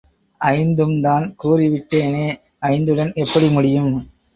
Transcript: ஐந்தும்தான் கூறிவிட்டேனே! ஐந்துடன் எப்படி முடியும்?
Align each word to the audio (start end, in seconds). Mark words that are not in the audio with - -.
ஐந்தும்தான் 0.41 1.27
கூறிவிட்டேனே! 1.43 2.27
ஐந்துடன் 2.67 3.15
எப்படி 3.17 3.49
முடியும்? 3.49 3.93